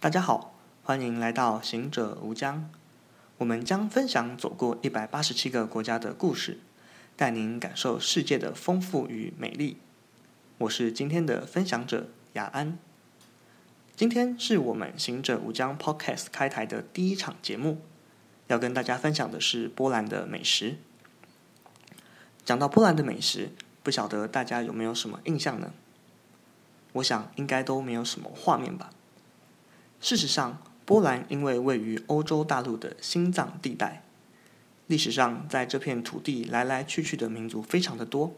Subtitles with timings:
[0.00, 2.70] 大家好，欢迎来到行者无疆。
[3.36, 6.58] 我们将分享走过一百八十七个国家的故事，
[7.18, 9.76] 带您感受世界的丰富与美丽。
[10.56, 12.78] 我是今天的分享者雅安。
[13.94, 17.82] 今天是我们行者无疆 Podcast 开台的第一场节目，
[18.46, 20.78] 要跟大家分享的是波兰的美食。
[22.42, 23.50] 讲到波兰的美食，
[23.82, 25.74] 不晓得大家有没有什么印象呢？
[26.94, 28.88] 我想应该都没有什么画面吧。
[30.00, 34.02] 事实上，波兰因为位于欧洲大陆的心脏地带，
[34.86, 38.34] 历史上在这片土地来来去去的民族非常的多，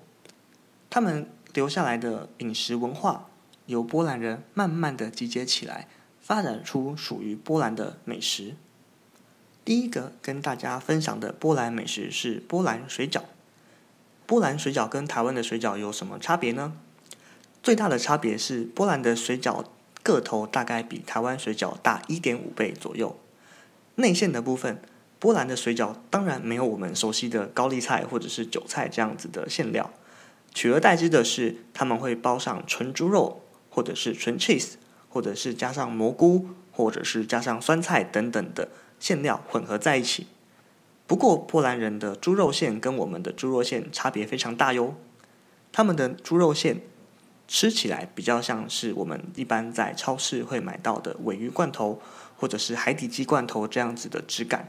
[0.91, 3.29] 他们留下来的饮食文化
[3.67, 5.87] 由波兰人慢慢的集结起来，
[6.21, 8.57] 发展出属于波兰的美食。
[9.65, 13.23] 第一个跟大家分享的波兰美食是波兰水饺。
[14.27, 16.73] 波兰水饺跟台湾的水饺有什么差别呢？
[17.63, 19.65] 最大的差别是波兰的水饺。
[20.03, 23.19] 个头大概比台湾水饺大一点五倍左右。
[23.97, 24.81] 内馅的部分，
[25.19, 29.93] 波兰的水饺当然没有我们熟悉的高丽菜或者是韭菜这样子的馅料，
[30.53, 34.73] 取而代之的是他们会包上纯猪肉，或者是纯 cheese，
[35.09, 40.27] 或者是加上蘑菇，或者是加上酸菜等等的馅料混合在一起。
[41.07, 44.95] 不过波兰人的猪肉馅跟我们的猪肉馅差别非常大哟，
[45.71, 46.81] 他们的猪肉馅。
[47.49, 52.01] 吃起来比较像是我们一般在超市会买到的鮪鱼罐头，
[52.37, 54.69] 或者是海底鸡罐头这样子的质感，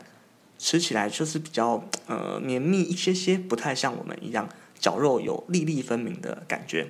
[0.57, 6.89] 吃起来就是比较呃绵密一些些，不太像我们一样绞肉有粒粒分明的感觉。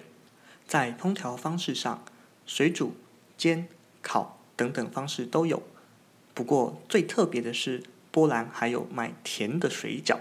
[0.66, 2.04] 在烹调方式上，
[2.46, 2.96] 水煮、
[3.38, 3.68] 煎、
[4.02, 5.62] 烤等等方式都有。
[6.34, 10.18] 不过最特别的是，波兰还有卖甜的水饺。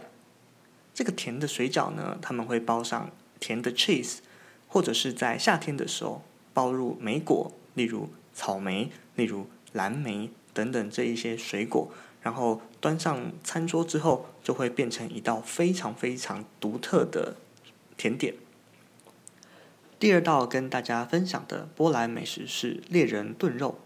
[0.93, 4.19] 这个甜的水饺呢，他们会包上甜的 cheese。
[4.73, 6.23] 或者是在夏天的时候
[6.55, 11.91] 包入莓果，例如草莓、例如蓝莓等等这一些水果，
[12.23, 17.37] 然后端上餐桌之后，就会变成一道非常非常独特的
[17.99, 18.35] 甜点。
[19.99, 23.79] 第二道跟大家分享的波兰美食是猎人炖肉。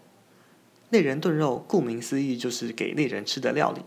[0.89, 3.81] 猎人炖肉顾名思义就是给猎人吃的料理。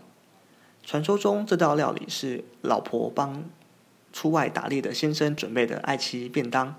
[0.83, 3.43] 传说中这道料理是老婆帮
[4.13, 6.75] 出外打猎的先生准备的爱妻便当。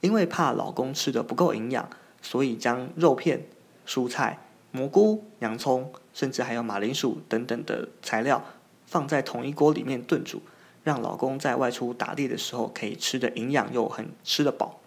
[0.00, 1.88] 因为怕老公吃的不够营养，
[2.22, 3.46] 所以将肉片、
[3.86, 4.38] 蔬菜、
[4.72, 8.44] 蘑菇、洋葱，甚至还有马铃薯等等的材料
[8.86, 10.42] 放在同一锅里面炖煮，
[10.82, 14.80] 让老公在外出打猎的时候可以吃的营养又很吃得饱。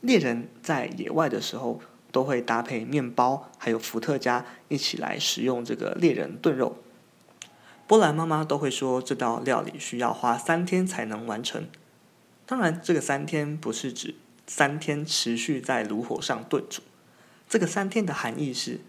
[0.00, 1.80] 猎人在野外的时候
[2.12, 6.76] 都会搭配面包还有伏特加一起来食用这个猎人炖肉。
[7.86, 11.66] 波兰妈妈都会说这道料理需要花三天才能完成。
[12.50, 14.14] 当然，这个三天不是指
[14.46, 16.80] 三天持续在炉火上炖煮。
[17.46, 18.80] 这个三天的含义是：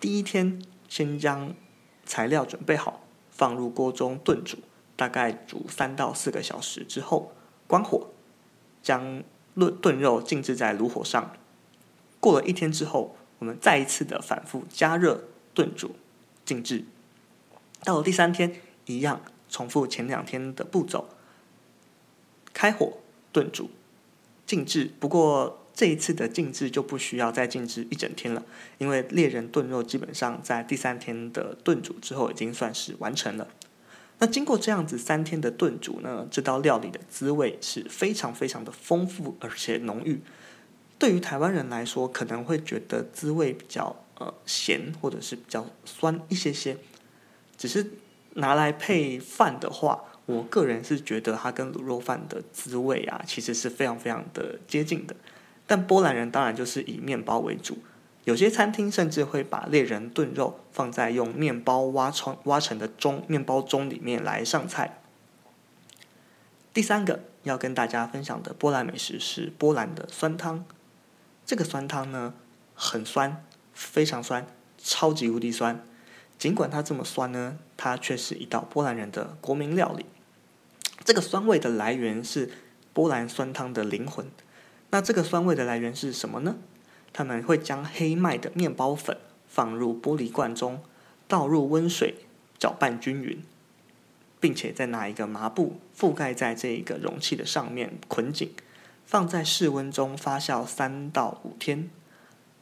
[0.00, 1.54] 第一天先将
[2.04, 4.58] 材料准备好，放入锅中炖煮，
[4.96, 7.32] 大概煮三到四个小时之后，
[7.68, 8.08] 关火，
[8.82, 9.22] 将
[9.54, 11.30] 炖炖肉静置在炉火上。
[12.18, 15.94] 过了一天之后，我们再一次的反复加热炖煮，
[16.44, 16.84] 静置。
[17.84, 21.08] 到了第三天，一样重复前两天的步骤。
[22.56, 22.90] 开火
[23.32, 23.68] 炖煮，
[24.46, 24.90] 静置。
[24.98, 28.42] 不过这一次的静置就不需要再静置一整天了，
[28.78, 33.46] 因为猎人炖肉基本上在第三天的炖煮之后已经算是完成了。
[34.20, 40.22] 那经过这样子三天的炖煮呢，这道料理的滋味是非常非常的丰富而且浓郁。
[40.98, 46.78] 对于台湾人来说，可能会觉得滋味比较呃咸或者是比较酸一些些，
[47.58, 47.90] 只是
[48.36, 50.04] 拿来配饭的话。
[50.26, 55.16] 我个人是觉得它跟卤肉饭的滋味啊，其实是非常非常的接近的。
[55.66, 57.78] 但波兰人当然就是以面包为主，
[58.24, 64.98] 有些餐厅甚至会把猎人炖肉放在用面包挖成挖成的盅面包盅里面来上菜。
[66.74, 70.64] 第三个要跟大家分享的波兰美食是波兰的酸汤。
[71.44, 72.34] 这个酸汤呢，
[72.74, 74.44] 很酸，非常酸，
[74.76, 75.84] 超级无敌酸。
[76.36, 80.04] 尽管它这么酸呢，它却是一道波兰人的国民料理。
[81.06, 82.50] 这个酸味的来源是
[82.92, 84.26] 波兰酸汤的灵魂。
[84.90, 86.56] 那这个酸味的来源是什么呢？
[87.12, 89.16] 他们会将黑麦的面包粉
[89.46, 90.82] 放入玻璃罐中，
[91.28, 92.16] 倒入温水
[92.58, 93.40] 搅拌均匀，
[94.40, 98.52] 并且再拿一个麻布覆盖在这一个容器的上面捆紧，
[99.04, 101.88] 放在室温中发酵三到五天。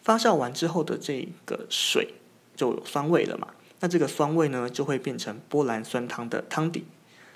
[0.03, 2.17] 发酵完之后的这个水
[2.55, 3.49] 就有酸味了嘛？
[3.81, 6.85] 那这个酸味呢，就会变成波兰酸汤的汤底。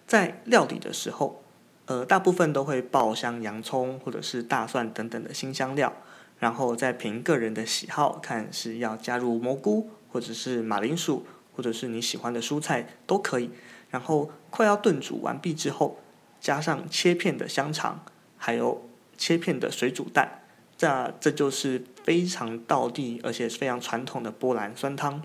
[0.09, 1.45] 在料理的时候，
[1.85, 5.93] 呃，大部分都会爆香洋葱或者是大蒜等等的新香料，
[6.39, 13.51] 然后再凭个人的喜好，看是要加入蘑菇，或者是马铃薯，或者是你喜欢的蔬菜都可以。
[13.91, 15.99] 然后快要炖煮完毕之后，
[16.41, 18.05] 加上切片的香肠，
[18.37, 20.43] 还有切片的水煮蛋，
[20.77, 25.23] 这这就是非常道地而且非常传统的波兰酸汤。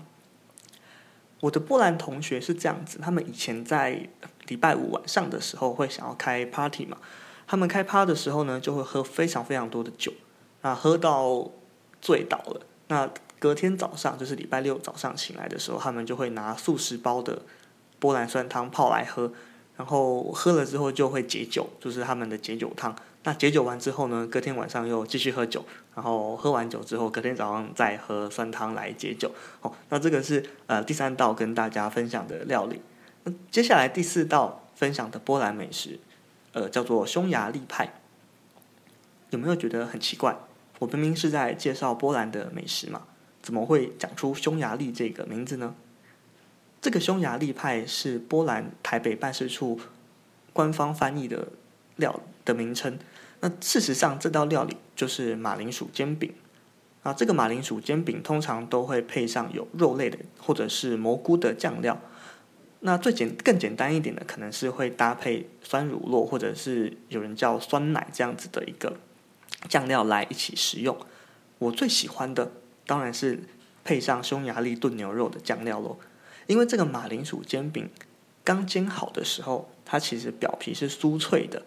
[1.40, 4.08] 我的波兰同学是这样子，他们以前在
[4.48, 6.96] 礼拜五晚上的时候会想要开 party 嘛，
[7.46, 10.12] 他们开趴的时候呢，就会喝非常非常多的酒。
[10.62, 11.50] 那，喝到
[12.00, 12.60] 醉倒了。
[12.88, 17.42] 那隔天早上，就是礼拜六早上醒来的时候，他们就会拿速食包的
[17.98, 19.30] 波兰酸汤泡来喝，
[19.76, 22.96] 然后喝了之后就会解酒，就是他们的解酒汤。
[23.24, 29.32] 那解酒完之后呢，隔天晚上又继续喝酒，然后喝完酒之后，隔天早上再喝酸汤来解酒。
[29.62, 32.82] 哦，那这个是呃第三道跟大家分享的料理。
[33.24, 35.98] 那接下来第四道分享的波兰美食，
[36.52, 37.94] 呃，叫做匈牙利派。
[39.30, 40.36] 有没有觉得很奇怪？
[40.78, 43.04] 我明明是在介绍波兰的美食嘛，
[43.40, 45.74] 怎么会讲出匈牙利这个名字呢？
[46.82, 49.80] 这个匈牙利派是波兰台北办事处
[50.52, 51.48] 官方翻译的
[51.96, 52.98] 料的名称。
[53.44, 56.32] 那事实上，这道料理就是马铃薯煎饼
[57.02, 57.12] 啊。
[57.12, 62.00] 这个马铃薯煎饼通常都会配上有肉类的或者是蘑菇的酱料。
[62.80, 68.96] 那最简更简单一点的，可能是会搭配酸乳酪，或者是有人叫酸奶这样子的一个。
[69.68, 70.96] 酱料来一起食用，
[71.58, 72.50] 我最喜欢的
[72.86, 73.42] 当然是
[73.84, 75.98] 配上匈牙利炖牛肉的酱料喽。
[76.46, 77.90] 因为这个马铃薯煎饼
[78.42, 81.62] 刚煎好的时候，它其实表皮是酥脆的。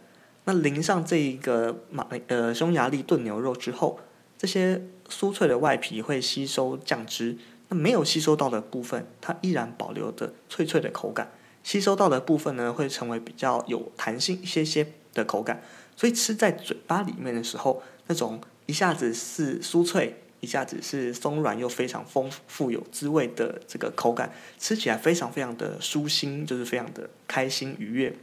[0.47, 3.99] 那淋上这一个马呃匈牙利炖牛肉之后，
[4.37, 11.29] 这些酥脆的外皮会吸收酱汁，那没有吸收到的部分，它依然保留着脆脆的口感。
[11.63, 15.61] 吸收到的部分呢，会成为比较有弹性一些些的口感。
[15.97, 28.15] 所以吃在嘴巴里面的时候，那种一下子是酥脆，一下子是松软又非常丰富有滋味的这个口感，吃起来非常非常的舒心，就是非常的开心愉悦。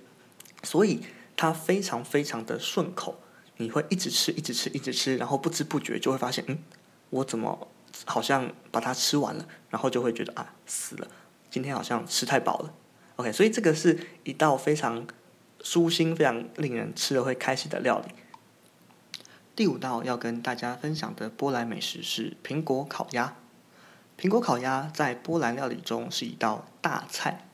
[0.62, 1.00] 所以
[1.36, 3.19] 它非常非常的顺口，
[3.56, 6.58] 你会一直吃，一直吃，一直吃，然后不知不觉就会发现，嗯，
[7.10, 7.69] 我怎么
[8.04, 11.08] 好像把它吃完了，然后就会觉得啊，死了，
[11.50, 12.75] 今天好像吃太饱了。
[13.16, 15.06] OK，所以这个是一道非常。
[15.66, 18.12] 舒心，非常令人吃了会开心的料理。
[19.56, 23.34] 第五道要跟大家分享的波兰美食是苹果烤鸭。
[24.20, 27.48] 苹果烤鸭在波兰料理中是一道大菜。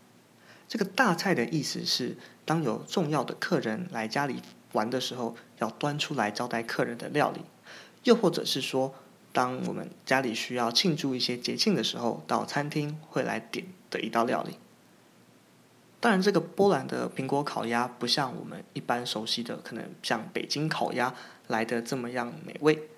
[0.71, 4.41] 这个大菜的意思是，当有重要的客人来家里
[4.71, 7.41] 玩的时候，要端出来招待客人的料理；
[8.05, 8.95] 又或者是说，
[9.33, 14.59] 当我们家里需要庆祝一些节庆的时候，到餐厅会来点的一道料理。
[15.99, 21.13] 当然，这个波兰的苹果烤鸭不像我们一般熟悉的，可能像北京烤鸭
[21.49, 22.89] 来的这么样美味。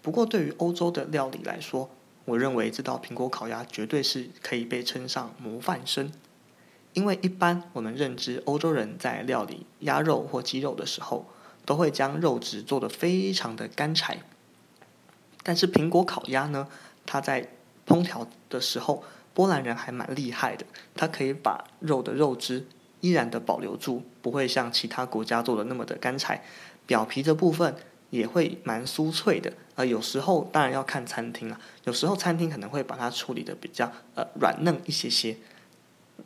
[0.00, 1.90] 不过，对于欧洲的料理来说，
[2.24, 6.10] 我认为这道苹果烤鸭绝对是可以被称上模范生。
[6.94, 11.26] 因为一般我们认知欧洲人在料理鸭肉或鸡肉的时候，
[11.64, 14.18] 都会将肉质做得非常的干柴。
[15.42, 16.68] 但是苹果烤鸭呢，
[17.06, 17.48] 它在
[17.86, 22.66] 烹调的时候，波兰人还蛮厉害的，他可以把肉的肉汁
[23.00, 26.42] 依然的保留住，不会像其他国家做的那么的干柴，
[26.86, 27.76] 表皮的部分
[28.10, 29.52] 也会蛮酥脆的。
[29.76, 35.36] 呃，有时候当然要看餐厅了，有时候餐厅可能会把它处理的比较呃软嫩一些些。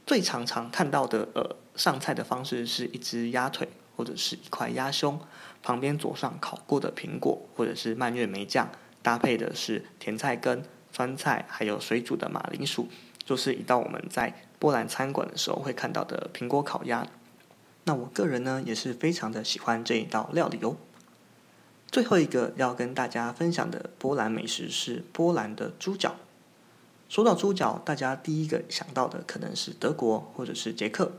[0.06, 5.20] 最常常看到的呃上菜的方式是一只鸭腿或者是一块鸭胸，
[5.62, 8.70] 旁边佐上烤过的苹果或者是蔓越莓酱，
[9.02, 10.64] 搭配的是甜菜根。
[10.94, 12.86] 酸菜还有水煮的马铃薯，
[13.24, 17.06] 就是一道我们在波兰餐馆的时候会看到的苹果烤鸭。
[17.84, 20.76] 那我个人呢也是非常的喜欢这一道料理哦。
[21.90, 26.16] 最后一个要跟大家分享的波兰美食是波兰的猪脚。
[27.12, 31.12] 说到猪脚，大家第一个想到的可能是德国或者是捷克。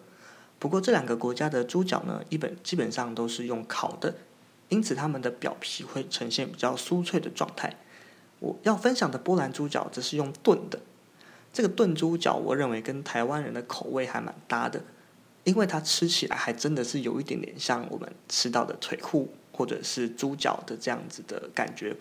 [0.57, 4.15] 不过这两个国家的猪脚呢，一本基本上都是用烤的，
[4.69, 7.75] 因此它们的表皮会呈现比较酥脆的状态。
[8.39, 10.79] 我要分享的波兰猪脚则是用炖的，
[11.53, 14.81] 这个炖猪脚我认为跟台湾人的口味还蛮搭的，
[15.43, 21.95] 因为它吃起来还真的是有一点点像我们吃到的腿裤或者是猪脚的这样子的感觉。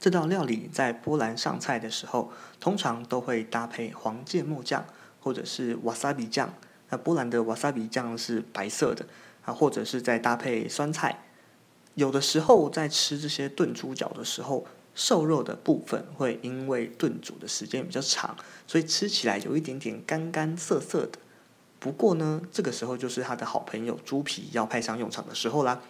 [0.00, 4.86] 这道料理在波兰上菜的时候，通常都会搭配黄芥末酱
[5.20, 6.54] 或者是瓦萨比酱。
[6.88, 9.04] 那波兰的瓦萨比酱是白色的
[9.44, 11.24] 啊，或者是在搭配酸菜。
[11.94, 18.34] 有的时候在吃这些炖猪脚的时候，瘦肉的部分会因为炖煮的时间比较长，
[18.66, 21.18] 所以吃起来有一点点干干涩涩的。
[21.78, 25.82] 不过呢，这个时候就是他的好朋友猪皮要派上用场的时候啦。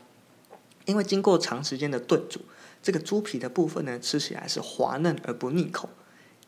[0.87, 2.40] 因为经过长时间的炖煮，
[2.82, 5.88] 这个猪皮的部分呢，吃起来是滑嫩而不腻口，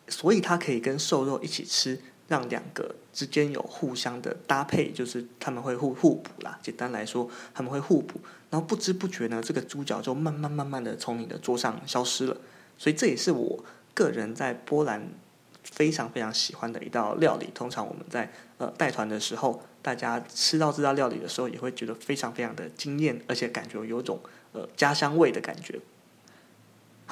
[0.08, 6.58] 所以它可以跟瘦肉一起吃，让两个之间有互相的搭配，就是他们会互互补啦。
[6.62, 8.18] 简单来说，他们会互补，
[8.50, 12.36] 然后不知不觉呢，这个猪脚就慢慢慢慢的从你的桌上消失了。
[12.78, 13.62] 所以这也是我
[13.92, 15.06] 个人在波兰
[15.62, 17.50] 非常非常喜欢的一道料理。
[17.54, 24.18] 通常我们在呃带团的时候，大家吃到这道料理的时候，也会觉得非常非常的惊艳，而且感觉有种
[24.52, 25.78] 呃家乡味的感觉。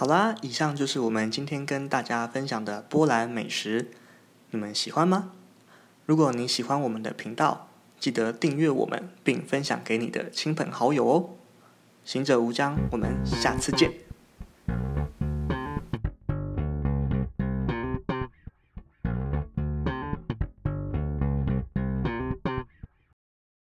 [0.01, 3.91] 好啦，以上就是我们今天跟大家分享的波兰美食，
[4.51, 5.33] 你们喜欢吗？
[6.07, 11.31] 如果你喜欢我们的频道，记得订阅我们并分享给你的亲朋好友哦。
[12.03, 14.10] 行者无疆，我们下次见。